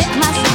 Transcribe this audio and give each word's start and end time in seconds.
let 0.00 0.16
myself 0.16 0.49